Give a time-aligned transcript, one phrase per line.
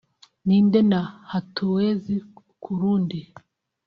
[0.45, 1.01] ‘Ni nde’ na
[1.31, 2.15] ‘Hatuwezi
[2.63, 3.21] kurudi’